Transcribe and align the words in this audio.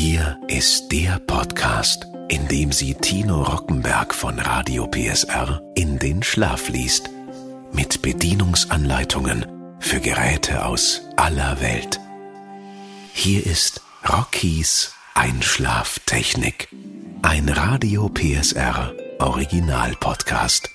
Hier 0.00 0.38
ist 0.46 0.92
der 0.92 1.18
Podcast, 1.18 2.06
in 2.28 2.46
dem 2.46 2.70
sie 2.70 2.94
Tino 2.94 3.42
Rockenberg 3.42 4.14
von 4.14 4.38
Radio 4.38 4.86
PSR 4.86 5.60
in 5.74 5.98
den 5.98 6.22
Schlaf 6.22 6.68
liest. 6.68 7.10
Mit 7.72 8.00
Bedienungsanleitungen 8.00 9.44
für 9.80 9.98
Geräte 9.98 10.64
aus 10.64 11.02
aller 11.16 11.60
Welt. 11.60 11.98
Hier 13.12 13.44
ist 13.44 13.82
Rockies 14.08 14.92
Einschlaftechnik. 15.14 16.68
Ein 17.22 17.48
Radio 17.48 18.08
PSR 18.08 18.94
Original 19.18 19.96
Podcast. 19.98 20.70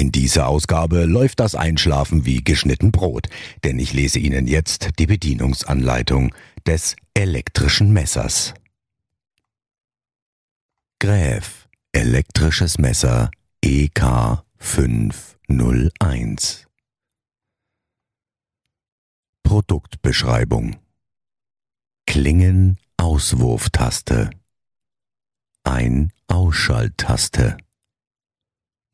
In 0.00 0.12
dieser 0.12 0.46
Ausgabe 0.46 1.04
läuft 1.04 1.40
das 1.40 1.54
Einschlafen 1.54 2.24
wie 2.24 2.42
geschnitten 2.42 2.92
Brot, 2.92 3.28
denn 3.64 3.78
ich 3.78 3.92
lese 3.92 4.18
Ihnen 4.20 4.46
jetzt 4.46 4.90
die 4.98 5.06
Bedienungsanleitung 5.06 6.32
des 6.66 6.96
elektrischen 7.14 7.92
Messers. 7.92 8.54
Gräf. 10.98 11.68
Elektrisches 11.92 12.78
Messer 12.78 13.30
EK 13.62 14.44
501 14.58 16.66
Produktbeschreibung. 19.42 20.76
Klingen 22.06 22.78
Auswurftaste. 22.96 24.30
Ein 25.64 26.12
Ausschalttaste. 26.28 27.56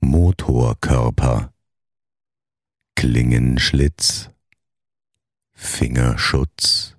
Motorkörper. 0.00 1.52
Klingenschlitz. 2.94 4.30
Fingerschutz 5.52 6.95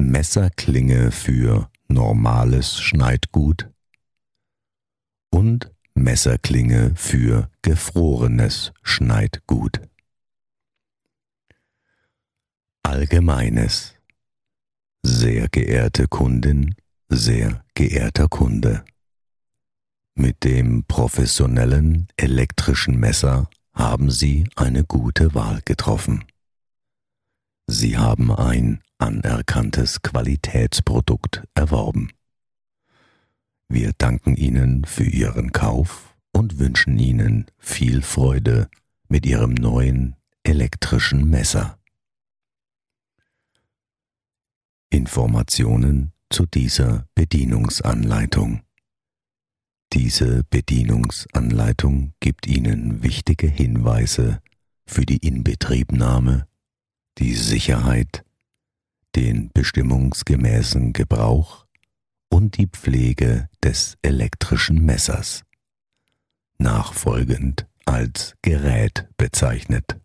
Messerklinge 0.00 1.12
für 1.12 1.70
normales 1.88 2.80
Schneidgut 2.80 3.70
und 5.30 5.70
Messerklinge 5.94 6.92
für 6.96 7.50
gefrorenes 7.62 8.72
Schneidgut. 8.82 9.82
Allgemeines 12.82 13.94
Sehr 15.02 15.48
geehrte 15.48 16.08
Kundin, 16.08 16.74
sehr 17.08 17.64
geehrter 17.74 18.28
Kunde. 18.28 18.84
Mit 20.14 20.44
dem 20.44 20.84
professionellen 20.84 22.08
elektrischen 22.16 22.98
Messer 22.98 23.48
haben 23.72 24.10
Sie 24.10 24.48
eine 24.56 24.84
gute 24.84 25.34
Wahl 25.34 25.60
getroffen. 25.64 26.24
Sie 27.66 27.96
haben 27.96 28.32
ein 28.32 28.82
anerkanntes 29.00 30.02
Qualitätsprodukt 30.02 31.44
erworben. 31.54 32.12
Wir 33.68 33.92
danken 33.96 34.36
Ihnen 34.36 34.84
für 34.84 35.04
Ihren 35.04 35.52
Kauf 35.52 36.14
und 36.32 36.58
wünschen 36.58 36.98
Ihnen 36.98 37.46
viel 37.58 38.02
Freude 38.02 38.68
mit 39.08 39.26
Ihrem 39.26 39.54
neuen 39.54 40.16
elektrischen 40.42 41.28
Messer. 41.28 41.78
Informationen 44.90 46.12
zu 46.30 46.46
dieser 46.46 47.06
Bedienungsanleitung. 47.14 48.62
Diese 49.92 50.44
Bedienungsanleitung 50.50 52.12
gibt 52.20 52.46
Ihnen 52.46 53.02
wichtige 53.02 53.48
Hinweise 53.48 54.40
für 54.86 55.06
die 55.06 55.18
Inbetriebnahme, 55.18 56.46
die 57.18 57.34
Sicherheit, 57.34 58.24
den 59.16 59.50
bestimmungsgemäßen 59.52 60.92
Gebrauch 60.92 61.66
und 62.28 62.56
die 62.58 62.66
Pflege 62.66 63.48
des 63.62 63.96
elektrischen 64.02 64.84
Messers, 64.84 65.42
nachfolgend 66.58 67.66
als 67.84 68.34
Gerät 68.42 69.08
bezeichnet. 69.16 70.00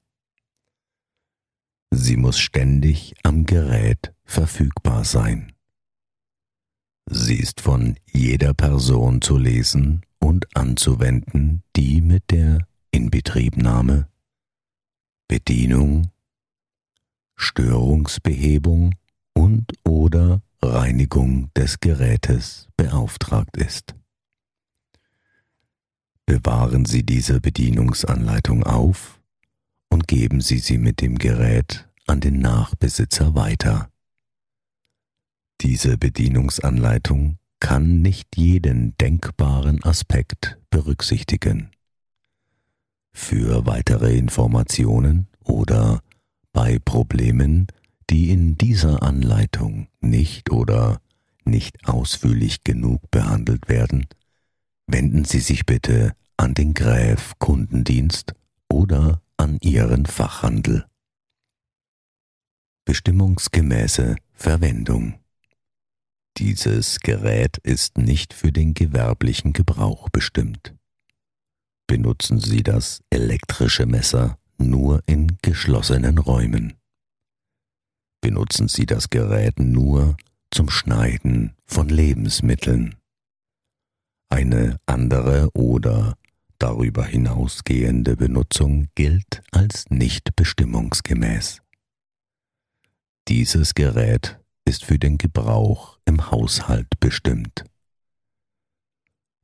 Sie 1.92 2.18
muss 2.18 2.40
ständig 2.40 3.14
am 3.24 3.46
Gerät 3.46 4.14
verfügbar 4.26 5.06
sein. 5.06 5.54
Sie 7.08 7.36
ist 7.36 7.62
von 7.62 7.96
jeder 8.12 8.54
Person 8.54 9.22
zu 9.22 9.38
lesen 9.38 10.02
und 10.20 10.48
anzuwenden, 10.58 11.62
die 11.76 12.02
mit 12.02 12.32
der 12.32 12.68
Inbetriebnahme, 12.92 14.10
Bedienung, 15.28 16.12
Störungsbehebung 17.36 18.96
und 19.34 19.74
oder 19.84 20.42
Reinigung 20.62 21.50
des 21.56 21.80
Gerätes 21.80 22.68
beauftragt 22.78 23.58
ist. 23.58 23.96
Bewahren 26.26 26.86
Sie 26.86 27.04
diese 27.04 27.40
Bedienungsanleitung 27.40 28.64
auf 28.64 29.22
und 29.90 30.08
geben 30.08 30.42
Sie 30.42 30.58
sie 30.58 30.78
mit 30.78 31.02
dem 31.02 31.18
Gerät 31.18 31.88
an 32.08 32.20
den 32.20 32.40
Nachbesitzer 32.40 33.36
weiter. 33.36 33.90
Diese 35.62 35.98
Bedienungsanleitung 35.98 37.38
kann 37.60 38.02
nicht 38.02 38.36
jeden 38.36 38.98
denkbaren 38.98 39.84
Aspekt 39.84 40.58
berücksichtigen. 40.70 41.72
Für 43.14 43.66
weitere 43.66 44.18
Informationen 44.18 45.28
oder 45.44 46.02
bei 46.56 46.80
Problemen, 46.80 47.68
die 48.10 48.30
in 48.32 48.58
dieser 48.58 49.04
Anleitung 49.04 49.90
nicht 50.00 50.52
oder 50.52 51.02
nicht 51.44 51.86
ausführlich 51.86 52.64
genug 52.64 53.12
behandelt 53.12 53.68
werden, 53.68 54.08
wenden 54.88 55.26
Sie 55.26 55.42
sich 55.42 55.66
bitte 55.66 56.14
an 56.38 56.54
den 56.54 56.74
Gräf 56.74 57.34
Kundendienst 57.40 58.34
oder 58.72 59.22
an 59.36 59.58
Ihren 59.62 60.06
Fachhandel. 60.06 60.86
Bestimmungsgemäße 62.86 64.16
Verwendung 64.34 65.20
dieses 66.38 67.02
Gerät 67.02 67.58
ist 67.64 67.98
nicht 67.98 68.34
für 68.34 68.54
den 68.54 68.74
gewerblichen 68.74 69.52
Gebrauch 69.52 70.08
bestimmt. 70.10 70.74
Benutzen 71.86 72.40
Sie 72.40 72.64
das 72.64 73.02
elektrische 73.10 73.86
Messer 73.86 74.38
nur 74.58 75.02
in 75.06 75.38
geschlossenen 75.42 76.18
Räumen. 76.18 76.74
Benutzen 78.22 78.68
Sie 78.68 78.86
das 78.86 79.10
Gerät 79.10 79.60
nur 79.60 80.18
zum 80.52 80.70
Schneiden 80.70 81.54
von 81.66 81.90
Lebensmitteln. 81.90 82.96
Eine 84.30 84.80
andere 84.86 85.50
oder 85.54 86.18
darüber 86.60 87.06
hinausgehende 87.06 88.16
Benutzung 88.16 88.88
gilt 88.96 89.44
als 89.52 89.90
nicht 89.90 90.36
bestimmungsgemäß. 90.36 91.62
Dieses 93.28 93.74
Gerät 93.74 94.40
ist 94.66 94.86
für 94.86 94.98
den 95.00 95.18
Gebrauch 95.18 96.00
im 96.06 96.32
Haushalt 96.32 96.88
bestimmt. 97.00 97.66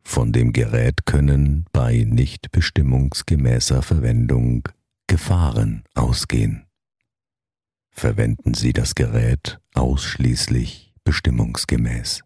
Von 0.03 0.31
dem 0.31 0.51
Gerät 0.51 1.05
können 1.05 1.65
bei 1.71 2.05
nicht 2.07 2.51
bestimmungsgemäßer 2.51 3.81
Verwendung 3.81 4.67
Gefahren 5.07 5.83
ausgehen. 5.93 6.65
Verwenden 7.91 8.53
Sie 8.53 8.73
das 8.73 8.95
Gerät 8.95 9.59
ausschließlich 9.73 10.93
bestimmungsgemäß. 11.03 12.23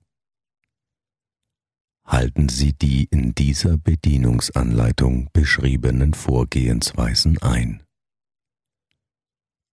Halten 2.05 2.49
Sie 2.49 2.73
die 2.73 3.05
in 3.05 3.33
dieser 3.33 3.77
Bedienungsanleitung 3.77 5.29
beschriebenen 5.33 6.13
Vorgehensweisen 6.13 7.39
ein. 7.41 7.81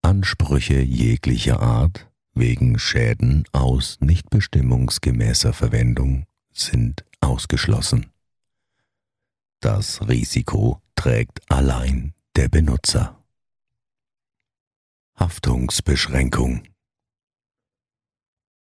Ansprüche 0.01 0.81
jeglicher 0.81 1.61
Art 1.61 2.11
wegen 2.33 2.79
Schäden 2.79 3.45
aus 3.51 3.99
nicht 4.01 4.29
bestimmungsgemäßer 4.31 5.53
Verwendung 5.53 6.25
sind 6.51 7.05
ausgeschlossen. 7.21 8.07
Das 9.59 10.07
Risiko 10.07 10.81
trägt 10.95 11.49
allein 11.51 12.13
der 12.35 12.49
Benutzer. 12.49 13.23
Haftungsbeschränkung 15.15 16.63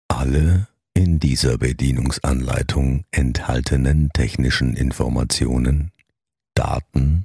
Alle 0.09 0.69
in 0.93 1.19
dieser 1.19 1.57
Bedienungsanleitung 1.57 3.07
enthaltenen 3.11 4.11
technischen 4.13 4.77
Informationen, 4.77 5.91
Daten 6.55 7.25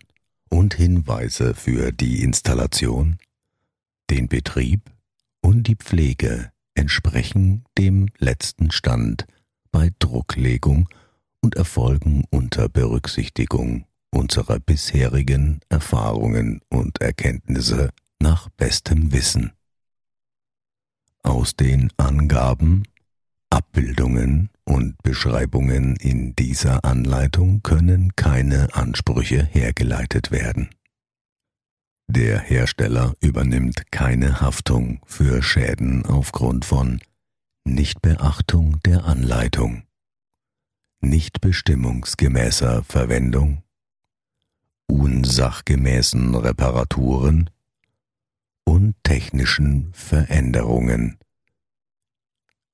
und 0.50 0.74
Hinweise 0.74 1.54
für 1.54 1.92
die 1.92 2.24
Installation, 2.24 3.18
den 4.10 4.30
Betrieb 4.30 4.90
und 5.42 5.68
die 5.68 5.76
Pflege 5.76 6.54
entsprechen 6.76 7.66
dem 7.78 8.08
letzten 8.20 8.72
Stand 8.72 9.28
bei 9.72 9.92
Drucklegung 10.00 10.88
und 11.42 11.56
erfolgen 11.56 12.24
unter 12.30 12.70
Berücksichtigung 12.70 13.86
unserer 14.12 14.59
bisherigen 14.59 15.59
Erfahrungen 15.69 16.62
und 16.69 17.01
Erkenntnisse 17.01 17.92
nach 18.19 18.50
bestem 18.50 19.12
Wissen. 19.12 19.51
aus 21.24 21.56
den 21.56 21.92
Angaben, 21.98 22.83
Abbildungen 23.50 24.50
und 24.65 25.01
Beschreibungen 25.04 25.95
in 25.98 26.36
dieser 26.36 26.86
Anleitung 26.86 27.63
können 27.63 28.15
keine 28.15 28.74
Ansprüche 28.74 29.44
hergeleitet 29.44 30.31
werden. 30.31 30.69
Der 32.07 32.39
Hersteller 32.39 33.13
übernimmt 33.19 33.92
keine 33.92 34.39
Haftung 34.39 35.01
für 35.06 35.42
Schäden 35.42 36.06
aufgrund 36.06 36.63
von 36.65 37.01
Nichtbeachtung 37.65 38.80
der 38.86 39.03
Anleitung, 39.06 39.83
nicht 41.01 41.42
bestimmungsgemäßer 41.42 42.83
Verwendung, 42.83 43.63
unsachgemäßen 44.88 46.36
Reparaturen 46.36 47.50
und 48.63 48.95
technischen 49.04 49.94
Veränderungen 49.94 51.18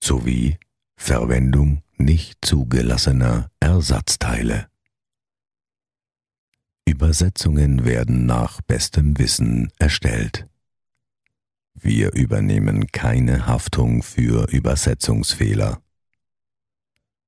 sowie 0.04 0.58
Verwendung 0.96 1.84
nicht 1.98 2.44
zugelassener 2.46 3.50
Ersatzteile. 3.60 4.68
Übersetzungen 6.86 7.86
werden 7.86 8.26
nach 8.26 8.62
bestem 8.62 9.18
Wissen 9.18 9.72
erstellt. 9.80 10.48
Wir 11.74 12.14
übernehmen 12.14 12.88
keine 12.88 13.48
Haftung 13.48 14.04
für 14.04 14.50
Übersetzungsfehler. 14.52 15.82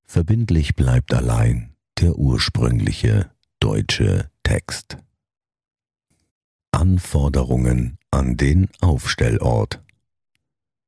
Verbindlich 0.03 0.75
bleibt 0.75 1.13
allein 1.13 1.75
der 1.99 2.15
ursprüngliche 2.15 3.31
deutsche 3.59 4.29
Text. 4.45 4.97
Anforderungen 6.71 7.97
an 8.11 8.37
den 8.37 8.69
Aufstellort 8.79 9.81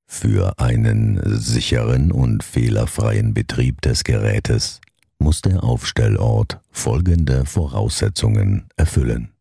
Für 0.06 0.60
einen 0.60 1.20
sicheren 1.40 2.12
und 2.12 2.44
fehlerfreien 2.44 3.34
Betrieb 3.34 3.82
des 3.82 4.04
Gerätes 4.04 4.80
muss 5.18 5.42
der 5.42 5.64
Aufstellort 5.64 6.62
folgende 6.70 7.46
Voraussetzungen 7.46 8.70
erfüllen. 8.76 9.34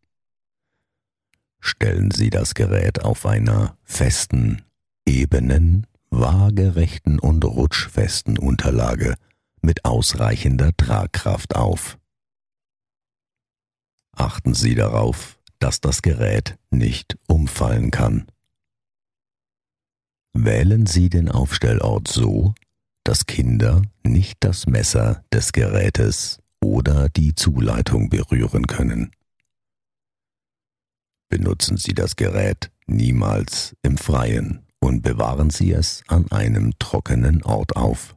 Stellen 1.59 2.09
Sie 2.09 2.31
das 2.31 2.55
Gerät 2.55 3.05
auf 3.05 3.27
einer 3.27 3.77
festen, 3.83 4.63
ebenen, 5.05 5.85
waagerechten 6.09 7.19
und 7.19 7.45
rutschfesten 7.45 8.39
Unterlage 8.39 9.13
mit 9.61 9.85
ausreichender 9.85 10.71
Tragkraft 10.75 11.55
auf. 11.55 11.99
Achten 14.17 14.55
Sie 14.55 14.73
darauf, 14.73 15.39
dass 15.59 15.79
das 15.79 16.01
Gerät 16.01 16.57
nicht 16.71 17.17
umfallen 17.27 17.91
kann. 17.91 18.25
Wählen 20.33 20.87
Sie 20.87 21.09
den 21.09 21.29
Aufstellort 21.29 22.07
so, 22.07 22.55
dass 23.03 23.27
Kinder 23.27 23.83
nicht 24.03 24.37
das 24.39 24.65
Messer 24.65 25.23
des 25.31 25.51
Gerätes 25.51 26.39
oder 26.61 27.09
die 27.09 27.35
Zuleitung 27.35 28.09
berühren 28.09 28.65
können. 28.65 29.11
Benutzen 31.29 31.77
Sie 31.77 31.93
das 31.93 32.15
Gerät 32.15 32.71
niemals 32.87 33.75
im 33.83 33.99
Freien 33.99 34.65
und 34.79 35.03
bewahren 35.03 35.51
Sie 35.51 35.71
es 35.71 36.03
an 36.07 36.31
einem 36.31 36.73
trockenen 36.79 37.43
Ort 37.43 37.75
auf. 37.75 38.15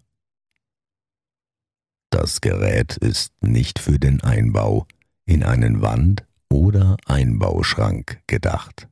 Das 2.09 2.41
Gerät 2.41 2.97
ist 2.97 3.35
nicht 3.43 3.79
für 3.79 3.99
den 3.99 4.23
Einbau 4.23 4.87
in 5.31 5.45
einen 5.45 5.81
Wand- 5.81 6.27
oder 6.49 6.97
Einbauschrank 7.07 8.21
gedacht. 8.27 8.89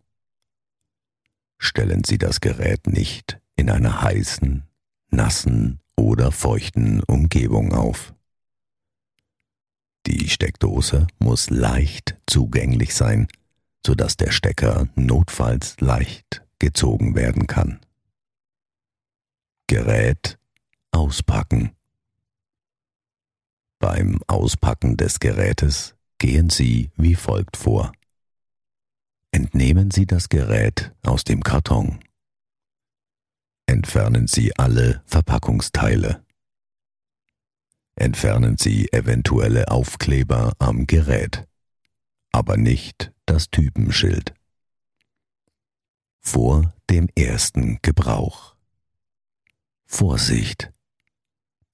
Stellen 1.58 2.04
Sie 2.04 2.16
das 2.16 2.40
Gerät 2.40 2.86
nicht 2.86 3.40
in 3.56 3.68
einer 3.68 4.02
heißen, 4.02 4.62
nassen 5.10 5.80
oder 5.96 6.30
feuchten 6.30 7.02
Umgebung 7.02 7.72
auf. 7.74 8.14
Die 10.06 10.28
Steckdose 10.28 11.08
muss 11.18 11.50
leicht 11.50 12.16
zugänglich 12.28 12.94
sein, 12.94 13.26
sodass 13.84 14.16
der 14.16 14.30
Stecker 14.30 14.86
notfalls 14.94 15.80
leicht 15.80 16.46
gezogen 16.60 17.16
werden 17.16 17.48
kann. 17.48 17.80
Gerät 19.66 20.38
auspacken. 20.92 21.72
Beim 23.80 24.20
Auspacken 24.28 24.96
des 24.96 25.18
Gerätes 25.18 25.97
gehen 26.18 26.50
Sie 26.50 26.90
wie 26.96 27.14
folgt 27.14 27.56
vor. 27.56 27.92
Entnehmen 29.30 29.90
Sie 29.90 30.06
das 30.06 30.28
Gerät 30.28 30.92
aus 31.02 31.24
dem 31.24 31.42
Karton. 31.42 32.00
Entfernen 33.66 34.26
Sie 34.26 34.56
alle 34.56 35.02
Verpackungsteile. 35.06 36.24
Entfernen 37.94 38.56
Sie 38.58 38.90
eventuelle 38.92 39.68
Aufkleber 39.70 40.52
am 40.58 40.86
Gerät, 40.86 41.46
aber 42.32 42.56
nicht 42.56 43.12
das 43.26 43.50
Typenschild. 43.50 44.34
Vor 46.20 46.72
dem 46.90 47.08
ersten 47.14 47.78
Gebrauch. 47.82 48.56
Vorsicht! 49.84 50.72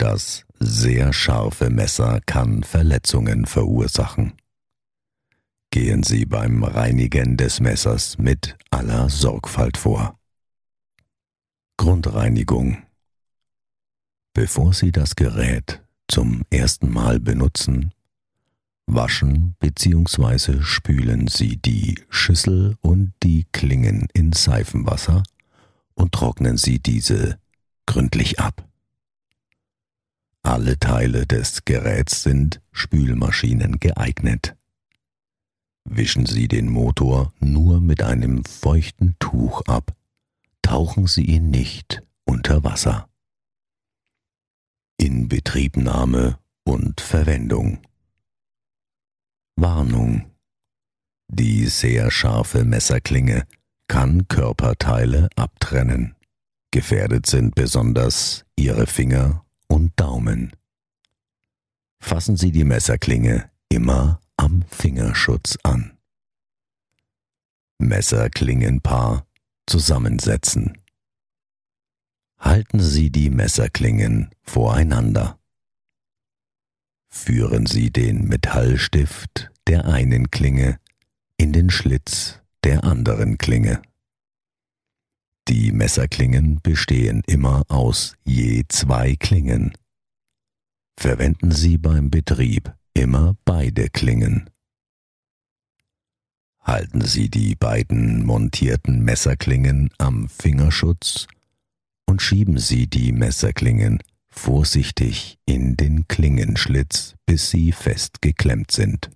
Das 0.05 0.45
sehr 0.61 1.15
scharfe 1.15 1.71
Messer 1.71 2.21
kann 2.27 2.62
Verletzungen 2.62 3.47
verursachen. 3.47 4.35
Gehen 5.71 6.03
Sie 6.03 6.27
beim 6.27 6.62
Reinigen 6.62 7.39
des 7.39 7.59
Messers 7.61 8.19
mit 8.19 8.55
aller 8.71 9.09
Sorgfalt 9.09 9.79
vor. 9.79 10.19
Grundreinigung. 11.79 12.83
Bevor 14.35 14.75
Sie 14.75 14.93
das 14.93 15.17
Gerät 15.17 15.83
zum 16.07 16.43
ersten 16.50 16.93
Mal 16.93 17.19
benutzen, 17.19 17.95
waschen 18.85 19.57
bzw. 19.59 20.61
spülen 20.61 21.29
Sie 21.29 21.57
die 21.57 21.99
Schüssel 22.11 22.77
und 22.83 23.15
die 23.23 23.47
Klingen 23.53 24.09
in 24.12 24.35
Seifenwasser 24.35 25.23
und 25.95 26.12
trocknen 26.12 26.59
Sie 26.59 26.79
diese 26.79 27.39
gründlich 27.87 28.39
ab. 28.39 28.69
Alle 30.44 30.79
Teile 30.79 31.26
des 31.26 31.64
Geräts 31.64 32.23
sind 32.23 32.61
Spülmaschinen 32.70 33.81
geeignet. 33.81 34.55
Wischen 35.85 36.26
Sie 36.26 36.49
den 36.49 36.69
Motor 36.69 37.32
nur 37.41 37.81
mit 37.81 38.02
einem 38.02 38.44
feuchten 38.44 39.17
Tuch 39.19 39.62
ab 39.62 39.96
tauchen 40.61 41.06
Sie 41.06 41.25
ihn 41.25 41.50
nicht 41.50 42.02
unter 42.25 42.62
Wasser. 42.64 43.08
Inbetriebnahme 44.99 46.38
und 46.64 47.00
Verwendung. 47.00 47.78
Warnung. 49.57 50.30
Die 51.28 51.66
sehr 51.66 52.11
scharfe 52.11 52.64
Messerklinge 52.64 53.47
kann 53.88 54.28
Körperteile 54.28 55.28
abtrennen. 55.37 56.14
Gefährdet 56.71 57.26
sind 57.26 57.54
besonders 57.54 58.45
Ihre 58.57 58.87
Finger 58.87 59.44
und 59.85 60.00
Daumen. 60.00 60.57
Fassen 62.00 62.38
Sie 62.38 62.53
die 62.53 62.64
Messerklinge 62.64 63.50
immer 63.69 64.19
am 64.38 64.62
Fingerschutz 64.71 65.59
an. 65.62 65.99
Messerklingenpaar 67.79 69.26
zusammensetzen. 69.67 70.79
Halten 72.38 72.81
Sie 72.81 73.11
die 73.11 73.29
Messerklingen 73.29 74.31
voreinander. 74.43 75.38
Führen 77.11 77.67
Sie 77.67 77.91
den 77.91 78.26
Metallstift 78.26 79.50
der 79.67 79.85
einen 79.85 80.31
Klinge 80.31 80.81
in 81.37 81.53
den 81.53 81.69
Schlitz 81.69 82.41
der 82.64 82.85
anderen 82.85 83.37
Klinge. 83.37 83.83
Die 85.49 85.73
Messerklingen 85.73 86.61
bestehen 86.63 87.23
immer 87.27 87.65
aus 87.69 88.17
je 88.25 88.65
zwei 88.69 89.15
Klingen. 89.17 89.73
Verwenden 90.99 91.53
Sie 91.53 91.77
beim 91.77 92.11
Betrieb 92.11 92.75
immer 92.95 93.37
beide 93.45 93.91
Klingen 93.91 94.49
halten 96.65 97.03
Sie 97.03 97.29
die 97.29 97.55
beiden 97.55 98.25
montierten 98.25 99.05
Messerklingen 99.05 99.91
am 99.99 100.29
Fingerschutz 100.29 101.27
und 102.07 102.23
schieben 102.23 102.59
Sie 102.59 102.87
die 102.87 103.13
Messerklingen 103.13 104.03
vorsichtig 104.29 105.39
in 105.45 105.77
den 105.77 106.09
Klingenschlitz, 106.09 107.15
bis 107.27 107.51
sie 107.51 107.71
fest 107.71 108.21
geklemmt 108.21 108.73
sind. 108.73 109.11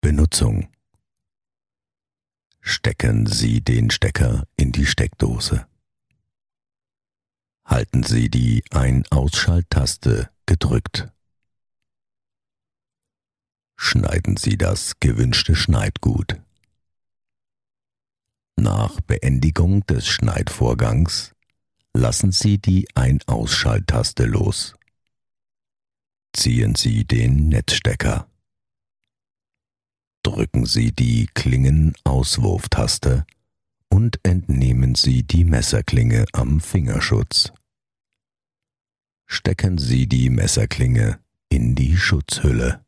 Benutzung 0.00 0.68
Stecken 2.66 3.26
Sie 3.26 3.60
den 3.60 3.90
Stecker 3.90 4.44
in 4.56 4.72
die 4.72 4.86
Steckdose. 4.86 5.66
Halten 7.64 8.02
Sie 8.02 8.28
die 8.30 8.64
Ein-Ausschalttaste 8.70 10.30
gedrückt 10.46 11.14
schneiden 13.84 14.36
Sie 14.36 14.56
das 14.56 14.98
gewünschte 14.98 15.54
Schneidgut. 15.54 16.40
Nach 18.56 19.00
Beendigung 19.02 19.84
des 19.86 20.06
Schneidvorgangs 20.06 21.34
lassen 21.92 22.32
Sie 22.32 22.58
die 22.58 22.88
Ein-Ausschalttaste 22.94 24.24
los. 24.24 24.74
Ziehen 26.32 26.74
Sie 26.74 27.04
den 27.04 27.48
Netzstecker. 27.48 28.26
Drücken 30.24 30.64
Sie 30.64 30.90
die 30.90 31.28
Klingenauswurftaste 31.34 33.26
und 33.90 34.18
entnehmen 34.22 34.94
Sie 34.94 35.22
die 35.22 35.44
Messerklinge 35.44 36.24
am 36.32 36.60
Fingerschutz. 36.60 37.52
Stecken 39.26 39.76
Sie 39.76 40.06
die 40.06 40.30
Messerklinge 40.30 41.20
in 41.50 41.74
die 41.74 41.98
Schutzhülle. 41.98 42.82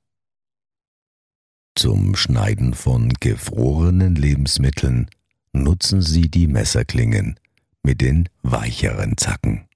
Zum 1.74 2.16
Schneiden 2.16 2.72
von 2.72 3.10
gefrorenen 3.20 4.14
Lebensmitteln 4.14 5.10
nutzen 5.52 6.00
Sie 6.00 6.30
die 6.30 6.46
Messerklingen 6.46 7.38
mit 7.82 8.00
den 8.00 8.30
weicheren 8.42 9.18
Zacken. 9.18 9.68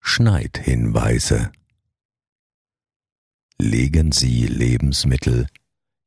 Schneidhinweise 0.00 1.52
Legen 3.64 4.10
Sie 4.10 4.48
Lebensmittel 4.48 5.46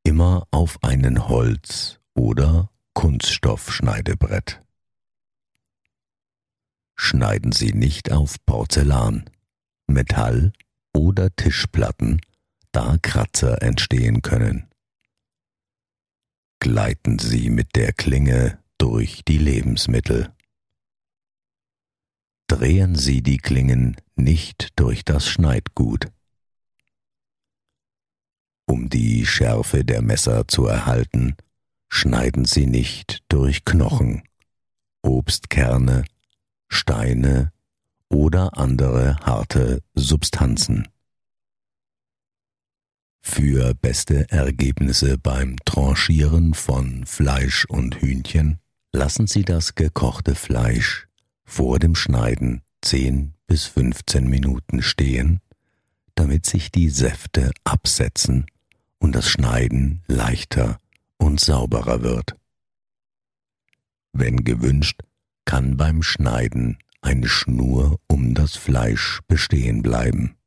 immer 0.04 0.46
auf 0.52 0.84
einen 0.84 1.30
Holz- 1.30 2.02
oder 2.14 2.70
Kunststoffschneidebrett. 2.94 4.62
Schneiden 6.98 7.54
Sie 7.54 7.72
nicht 7.72 8.12
auf 8.12 8.36
Porzellan, 8.46 9.30
Metall 9.88 10.52
oder 10.94 11.34
Tischplatten, 11.34 12.20
da 12.74 12.98
Kratzer 13.02 13.62
entstehen 13.62 14.22
können. 14.22 14.68
Gleiten 16.60 17.20
Sie 17.20 17.50
mit 17.50 17.78
der 17.78 17.94
Klinge 17.94 18.60
durch 18.78 19.24
die 19.26 19.38
Lebensmittel. 19.38 20.34
Drehen 22.48 22.96
Sie 22.96 23.22
die 23.22 23.38
Klingen 23.38 23.96
nicht 24.18 24.78
durch 24.78 25.06
das 25.06 25.26
Schneidgut. 25.26 26.12
Um 28.67 28.89
die 28.89 29.25
Schärfe 29.25 29.84
der 29.86 30.01
Messer 30.01 30.48
zu 30.48 30.65
erhalten, 30.65 31.36
schneiden 31.88 32.45
Sie 32.45 32.65
nicht 32.65 33.24
durch 33.29 33.63
Knochen, 33.63 34.24
Obstkerne, 35.01 36.05
Steine 36.67 37.51
oder 38.10 38.57
andere 38.57 39.17
harte 39.17 39.81
Substanzen. 39.93 40.88
Für 43.22 43.74
beste 43.74 44.29
Ergebnisse 44.29 45.17
beim 45.17 45.57
Tranchieren 45.65 46.53
von 46.53 47.05
Fleisch 47.05 47.65
und 47.65 48.01
Hühnchen 48.01 48.60
lassen 48.93 49.27
Sie 49.27 49.43
das 49.43 49.75
gekochte 49.75 50.36
Fleisch 50.36 51.07
vor 51.43 51.79
dem 51.79 51.95
Schneiden 51.95 52.62
10 52.81 53.34
bis 53.48 53.65
15 53.65 54.27
Minuten 54.27 54.81
stehen, 54.81 55.39
damit 56.15 56.45
sich 56.45 56.72
die 56.72 56.89
Säfte 56.89 57.51
absetzen 57.63 58.45
und 59.06 59.12
das 59.12 59.30
Schneiden 59.30 60.02
leichter 60.08 60.80
und 61.20 61.40
sauberer 61.40 62.02
wird. 62.02 62.36
Wenn 64.14 64.44
gewünscht, 64.44 65.00
kann 65.46 65.78
beim 65.78 66.02
Schneiden 66.02 66.80
eine 67.02 67.28
Schnur 67.28 68.00
um 68.08 68.34
das 68.34 68.56
Fleisch 68.56 69.20
bestehen 69.28 69.84
bleiben. 69.84 70.38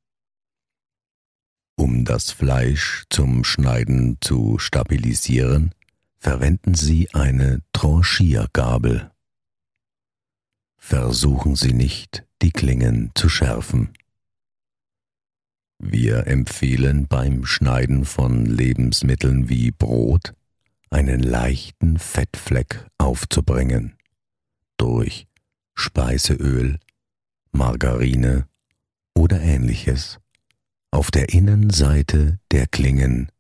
Um 1.77 2.05
das 2.05 2.33
Fleisch 2.33 3.05
zum 3.11 3.45
Schneiden 3.45 4.19
zu 4.21 4.59
stabilisieren, 4.59 5.73
verwenden 6.19 6.75
Sie 6.75 7.15
eine 7.15 7.63
Tranchiergabel. 7.73 9.13
Versuchen 10.79 11.55
Sie 11.55 11.75
nicht, 11.75 12.27
die 12.43 12.51
Klingen 12.51 13.13
zu 13.15 13.29
schärfen. 13.29 13.95
Wir 15.79 16.27
empfehlen 16.27 17.07
beim 17.07 17.47
Schneiden 17.47 18.05
von 18.05 18.47
Lebensmitteln 18.47 19.49
wie 19.49 19.71
Brot 19.71 20.35
einen 20.91 21.21
leichten 21.21 21.99
Fettfleck 21.99 22.85
aufzubringen 22.99 23.97
durch 24.77 25.27
Speiseöl, 25.75 26.79
Margarine 27.53 28.49
oder 29.15 29.41
ähnliches 29.41 30.19
auf 30.91 31.11
der 31.11 31.29
Innenseite 31.29 32.39
der 32.51 32.67
Klingen, 32.67 33.31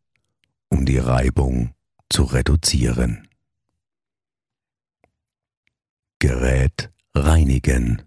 um 0.68 0.87
die 0.87 0.99
Reibung 0.99 1.75
zu 2.11 2.25
reduzieren. 2.25 3.26
Gerät 6.18 6.90
reinigen. 7.14 8.02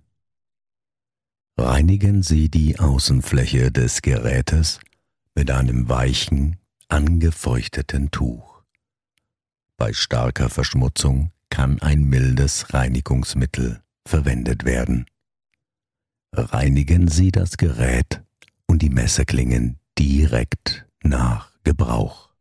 Reinigen 1.63 2.24
Sie 2.24 2.50
die 2.50 2.80
Außenfläche 2.80 3.72
des 3.72 4.01
Gerätes 4.01 4.80
mit 5.36 5.51
einem 5.51 5.88
weichen, 5.89 6.58
angefeuchteten 6.88 8.10
Tuch. 8.10 8.63
Bei 9.77 9.94
starker 9.94 10.50
Verschmutzung 10.50 11.32
kann 11.51 11.80
ein 11.80 12.03
mildes 12.03 12.74
Reinigungsmittel 12.74 13.84
verwendet 14.08 14.65
werden. 14.65 15.06
Reinigen 16.34 17.10
Sie 17.10 17.32
das 17.32 17.58
Gerät 17.58 18.24
und 18.65 18.82
die 18.82 18.89
Messerklingen 18.89 19.77
direkt 20.00 20.88
nach 21.03 21.51
Gebrauch. 21.63 22.32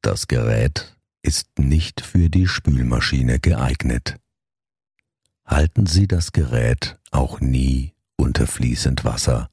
Das 0.00 0.28
Gerät 0.28 0.96
ist 1.20 1.58
nicht 1.58 2.00
für 2.00 2.30
die 2.30 2.48
Spülmaschine 2.48 3.38
geeignet. 3.38 4.16
Halten 5.50 5.86
Sie 5.86 6.06
das 6.06 6.30
Gerät 6.30 6.96
auch 7.10 7.40
nie 7.40 7.92
unter 8.16 8.46
fließend 8.46 9.04
Wasser 9.04 9.50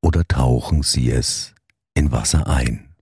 oder 0.00 0.26
tauchen 0.28 0.84
Sie 0.84 1.10
es 1.10 1.52
in 1.94 2.12
Wasser 2.12 2.46
ein. 2.46 2.94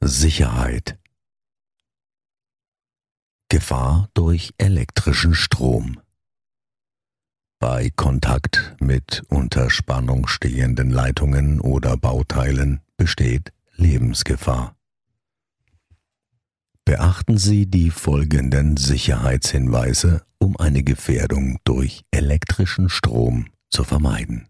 Sicherheit 0.00 0.98
Gefahr 3.48 4.08
durch 4.14 4.54
elektrischen 4.58 5.34
Strom. 5.34 6.00
Bei 7.60 7.90
Kontakt 7.90 8.74
mit 8.80 9.22
unter 9.28 9.70
Spannung 9.70 10.26
stehenden 10.26 10.90
Leitungen 10.90 11.60
oder 11.60 11.96
Bauteilen 11.96 12.80
besteht 12.96 13.52
Lebensgefahr. 13.76 14.74
Beachten 16.84 17.38
Sie 17.38 17.66
die 17.66 17.90
folgenden 17.90 18.76
Sicherheitshinweise, 18.76 20.24
um 20.38 20.56
eine 20.56 20.82
Gefährdung 20.82 21.58
durch 21.62 22.04
elektrischen 22.10 22.88
Strom 22.88 23.46
zu 23.70 23.84
vermeiden. 23.84 24.48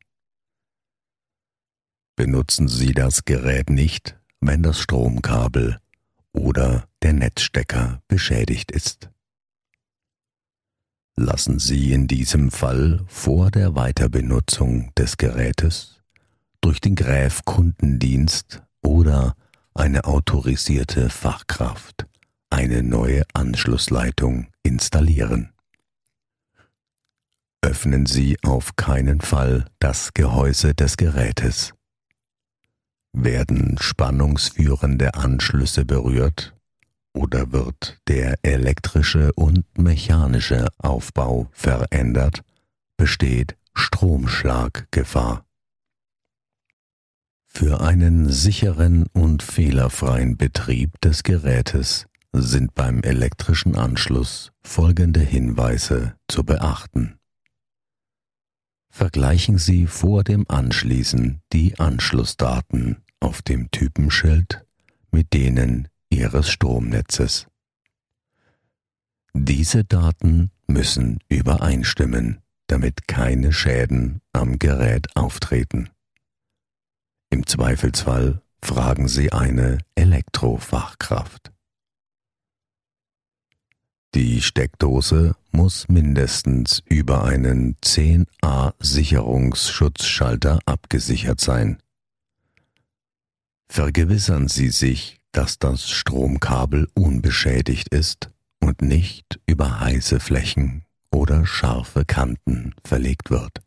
Benutzen 2.17 2.69
Sie 2.69 2.93
das 2.93 3.27
Gerät 3.27 3.69
nicht, 3.69 4.19
wenn 4.41 4.63
das 4.63 4.81
Stromkabel 4.81 5.79
oder 6.33 6.89
der 7.03 7.13
Netzstecker 7.13 8.01
beschädigt 8.09 8.71
ist. 8.71 9.11
Lassen 11.17 11.59
Sie 11.59 11.93
in 11.93 12.07
diesem 12.07 12.51
Fall 12.51 13.05
vor 13.09 13.51
der 13.51 13.75
Weiterbenutzung 13.75 14.91
des 14.95 15.19
Gerätes 15.19 16.01
durch 16.63 16.81
den 16.81 16.95
Gräf 16.95 17.45
Kundendienst 17.45 18.63
oder 18.81 19.37
eine 19.75 20.05
autorisierte 20.05 21.11
Fachkraft 21.11 22.07
eine 22.53 22.83
neue 22.83 23.23
Anschlussleitung 23.33 24.49
installieren. 24.63 25.53
Öffnen 27.63 28.07
Sie 28.07 28.37
auf 28.43 28.77
keinen 28.77 29.21
Fall 29.21 29.65
das 29.79 30.13
Gehäuse 30.13 30.75
des 30.75 30.97
Gerätes. 30.99 31.73
Werden 33.15 33.79
spannungsführende 33.81 35.15
Anschlüsse 35.15 35.85
berührt 35.87 36.55
oder 37.15 37.53
wird 37.53 37.99
der 38.07 38.39
elektrische 38.43 39.33
und 39.33 39.65
mechanische 39.79 40.69
Aufbau 40.79 41.49
verändert, 41.53 42.43
besteht 42.97 43.57
Stromschlaggefahr. 43.75 45.47
Für 47.47 47.81
einen 47.81 48.31
sicheren 48.31 49.07
und 49.13 49.43
fehlerfreien 49.43 50.37
Betrieb 50.37 51.01
des 51.01 51.23
Gerätes 51.23 52.07
sind 52.33 52.75
beim 52.75 53.03
elektrischen 53.03 53.77
Anschluss 53.77 54.53
folgende 54.63 55.21
Hinweise 55.21 56.15
zu 56.29 56.45
beachten. 56.45 57.19
Vergleichen 58.89 59.59
Sie 59.59 59.87
vor 59.87 60.25
dem 60.25 60.45
Anschließen 60.49 61.41
die 61.53 61.79
Anschlussdaten 61.79 63.03
auf 63.21 63.43
dem 63.43 63.71
Typenschild 63.71 64.65
mit 65.11 65.33
denen 65.33 65.89
Ihres 66.11 66.51
Stromnetzes. 66.51 67.47
Diese 69.35 69.85
Daten 69.85 70.51
müssen 70.67 71.19
übereinstimmen, 71.29 72.43
damit 72.67 73.07
keine 73.09 73.53
Schäden 73.53 74.21
am 74.33 74.59
Gerät 74.59 75.15
auftreten. 75.17 75.91
Im 77.31 77.47
Zweifelsfall 77.47 78.43
fragen 78.63 79.09
Sie 79.09 79.33
eine 79.33 79.79
Elektrofachkraft. 79.95 81.53
Die 84.15 84.43
Steckdose 84.43 85.35
muss 85.53 85.89
mindestens 85.89 86.83
über 86.85 87.25
einen 87.25 87.77
10a 87.77 88.75
Sicherungsschutzschalter 88.79 90.59
abgesichert 90.67 91.41
sein. 91.41 91.79
Vergewissern 93.69 94.49
Sie 94.49 94.69
sich, 94.69 95.19
dass 95.33 95.59
das 95.59 95.89
Stromkabel 95.89 96.89
unbeschädigt 96.93 97.89
ist 97.89 98.31
und 98.61 98.83
nicht 98.83 99.41
über 99.47 99.81
heiße 99.81 100.21
Flächen 100.21 100.85
oder 101.11 101.47
scharfe 101.47 102.05
Kanten 102.05 102.75
verlegt 102.85 103.31
wird. 103.31 103.63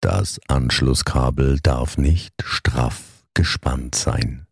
Das 0.00 0.40
Anschlusskabel 0.48 1.60
darf 1.60 1.98
nicht 1.98 2.34
straff 2.42 3.26
gespannt 3.34 3.94
sein. 3.94 4.46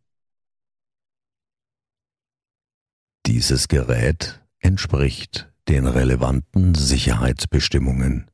Dieses 3.33 3.67
Gerät 3.69 4.43
entspricht 4.59 5.51
den 5.67 5.87
relevanten 5.87 6.75
Sicherheitsbestimmungen. 6.75 8.31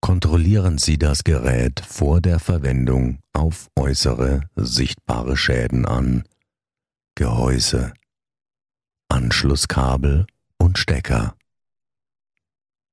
Kontrollieren 0.00 0.78
Sie 0.78 0.96
das 0.96 1.22
Gerät 1.22 1.80
vor 1.80 2.22
der 2.22 2.38
Verwendung 2.38 3.18
auf 3.34 3.68
äußere 3.76 4.48
sichtbare 4.56 5.36
Schäden 5.36 5.84
an, 5.84 6.24
Gehäuse, 7.14 7.92
Anschlusskabel 9.10 10.26
und 10.56 10.78
Stecker. 10.78 11.36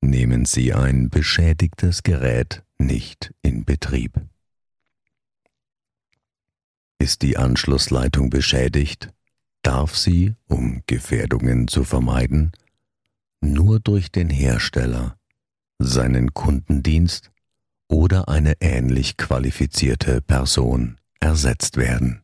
Nehmen 0.01 0.43
Sie 0.43 0.73
ein 0.73 1.09
beschädigtes 1.09 2.03
Gerät 2.03 2.63
nicht 2.77 3.33
in 3.43 3.63
Betrieb. 3.63 4.19
Ist 6.99 7.21
die 7.21 7.37
Anschlussleitung 7.37 8.29
beschädigt, 8.29 9.13
darf 9.61 9.95
sie, 9.95 10.35
um 10.47 10.83
Gefährdungen 10.87 11.67
zu 11.67 11.83
vermeiden, 11.83 12.51
nur 13.41 13.79
durch 13.79 14.11
den 14.11 14.29
Hersteller 14.29 15.17
seinen 15.79 16.33
Kundendienst 16.33 17.31
oder 17.87 18.29
eine 18.29 18.53
ähnlich 18.61 19.17
qualifizierte 19.17 20.21
Person 20.21 20.97
ersetzt 21.19 21.77
werden. 21.77 22.21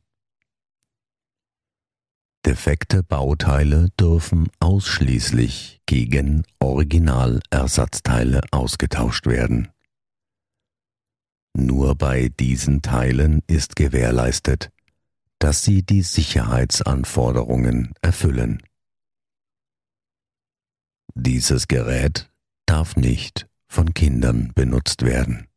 Defekte 2.45 3.03
Bauteile 3.03 3.89
dürfen 3.99 4.49
ausschließlich 4.59 5.81
gegen 5.85 6.43
Originalersatzteile 6.59 8.41
ausgetauscht 8.51 9.25
werden. 9.25 9.67
Nur 11.53 11.95
bei 11.95 12.29
diesen 12.29 12.81
Teilen 12.81 13.41
ist 13.47 13.75
gewährleistet, 13.75 14.69
dass 15.39 15.63
sie 15.63 15.83
die 15.83 16.01
Sicherheitsanforderungen 16.01 17.93
erfüllen. 18.01 18.63
Dieses 21.13 21.67
Gerät 21.67 22.29
darf 22.65 22.95
nicht 22.95 23.47
von 23.67 23.93
Kindern 23.93 24.51
benutzt 24.53 25.03
werden. 25.03 25.47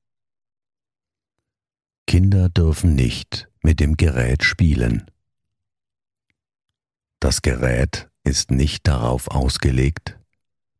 Kinder 2.06 2.48
dürfen 2.48 2.94
nicht 2.94 3.48
mit 3.62 3.78
dem 3.78 3.96
Gerät 3.96 4.42
spielen. 4.42 5.10
Das 7.20 7.42
Gerät 7.42 8.08
ist 8.24 8.50
nicht 8.50 8.86
darauf 8.88 9.28
ausgelegt, 9.28 10.18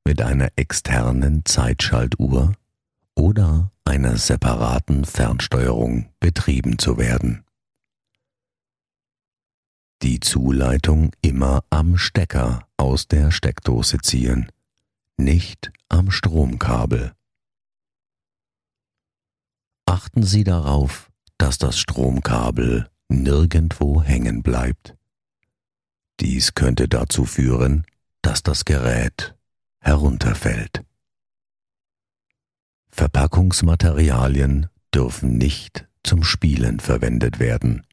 mit 0.05 0.23
einer 0.23 0.49
externen 0.57 1.45
Zeitschaltuhr 1.45 2.55
oder 3.15 3.71
einer 3.85 4.17
separaten 4.17 5.05
Fernsteuerung 5.05 6.11
betrieben 6.21 6.79
zu 6.79 6.97
werden. 6.97 7.45
Die 10.03 10.21
Zuleitung 10.21 11.13
immer 11.21 11.63
am 11.69 11.99
Stecker 11.99 12.67
aus 12.79 13.07
der 13.07 13.31
Steckdose 13.31 13.99
ziehen 13.99 14.51
nicht 15.19 15.71
am 15.91 16.11
Stromkabel. 16.11 17.13
Achten 19.85 20.23
Sie 20.23 20.45
darauf, 20.45 21.11
dass 21.37 21.59
das 21.59 21.79
Stromkabel 21.79 22.89
nirgendwo 23.09 24.03
hängen 24.03 24.43
bleibt. 24.43 24.97
Dies 26.21 26.55
könnte 26.55 26.89
dazu 26.89 27.27
führen, 27.27 27.85
dass 28.23 28.43
das 28.43 28.65
Gerät 28.65 29.37
herunterfällt. 29.81 30.83
Verpackungsmaterialien 32.91 34.69
dürfen 34.95 35.37
nicht 35.37 35.87
zum 36.03 36.23
Spielen 36.23 36.81
verwendet 36.81 37.39
werden. 37.39 37.87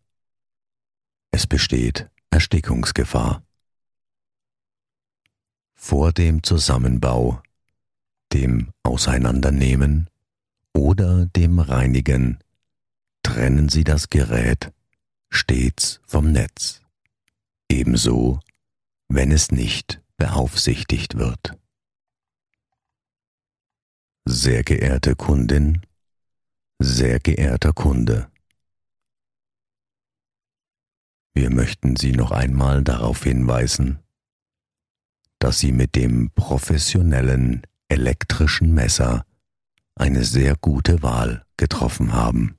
Es 1.38 1.46
besteht 1.46 2.10
Erstickungsgefahr. 2.32 3.44
Vor 5.76 6.12
dem 6.12 6.42
Zusammenbau, 6.42 7.44
dem 8.34 8.72
Auseinandernehmen 8.82 10.10
oder 10.74 11.28
dem 11.28 11.60
Reinigen 11.60 12.40
trennen 13.22 13.70
Sie 13.70 13.84
das 13.84 14.10
Gerät 14.10 14.74
stets 15.30 16.02
vom 16.08 16.32
Netz, 16.32 16.82
ebenso 17.70 18.40
wenn 19.08 19.32
es 19.32 19.52
nicht 19.52 20.02
beaufsichtigt 20.18 21.20
wird. 21.20 21.56
Sehr 24.26 24.64
geehrte 24.64 25.16
Kundin, 25.16 25.86
sehr 26.80 27.20
geehrter 27.20 27.74
Kunde, 27.74 28.28
wir 31.38 31.52
möchten 31.52 31.96
Sie 31.96 32.14
noch 32.14 32.32
einmal 32.32 32.84
darauf 32.84 33.24
hinweisen, 33.24 34.00
dass 35.38 35.60
Sie 35.60 35.72
mit 35.72 35.96
dem 35.96 36.32
professionellen 36.32 37.62
elektrischen 37.90 38.74
Messer 38.74 39.24
eine 39.94 40.24
sehr 40.24 40.56
gute 40.56 41.04
Wahl 41.04 41.46
getroffen 41.56 42.14
haben. 42.14 42.58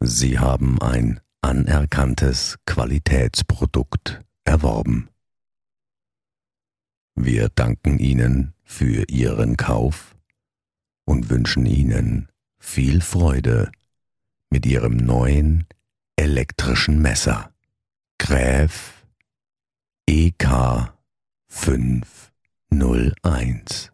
Sie 0.00 0.38
haben 0.38 0.82
ein 0.82 1.18
anerkanntes 1.40 2.58
Qualitätsprodukt 2.66 4.20
erworben. 4.44 5.08
Wir 7.14 7.48
danken 7.48 7.98
Ihnen 7.98 8.52
für 8.64 9.08
Ihren 9.08 9.56
Kauf 9.56 10.14
und 11.06 11.30
wünschen 11.30 11.64
Ihnen 11.64 12.28
viel 12.58 13.00
Freude 13.00 13.72
mit 14.50 14.66
Ihrem 14.66 14.98
neuen 14.98 15.66
elektrischen 16.18 17.00
Messer. 17.00 17.52
Gräf 18.18 19.06
EK 20.06 20.92
501 21.46 23.92